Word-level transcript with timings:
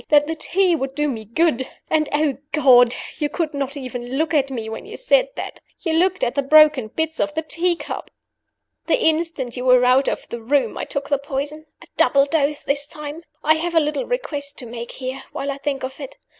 that 0.09 0.25
the 0.25 0.33
tea 0.33 0.75
would 0.75 0.95
do 0.95 1.07
me 1.07 1.25
good 1.25 1.67
and, 1.87 2.09
oh 2.11 2.35
God, 2.53 2.95
you 3.19 3.29
could 3.29 3.53
not 3.53 3.77
even 3.77 4.17
look 4.17 4.33
at 4.33 4.49
me 4.49 4.67
when 4.67 4.83
you 4.87 4.97
said 4.97 5.29
that! 5.35 5.59
You 5.81 5.93
looked 5.93 6.23
at 6.23 6.33
the 6.33 6.41
broken 6.41 6.87
bits 6.87 7.19
of 7.19 7.35
the 7.35 7.43
tea 7.43 7.75
cup. 7.75 8.09
"The 8.87 8.97
instant 8.97 9.55
you 9.55 9.63
were 9.63 9.85
out 9.85 10.07
of 10.07 10.27
the 10.29 10.41
room 10.41 10.75
I 10.75 10.85
took 10.85 11.09
the 11.09 11.19
poison 11.19 11.67
a 11.83 11.85
double 11.97 12.25
dose 12.25 12.61
this 12.61 12.87
time. 12.87 13.21
"I 13.43 13.57
have 13.57 13.75
a 13.75 13.79
little 13.79 14.05
request 14.05 14.57
to 14.57 14.65
make 14.65 14.93
here, 14.93 15.21
while 15.33 15.51
I 15.51 15.59
think 15.59 15.83
of 15.83 15.99
it. 15.99 16.17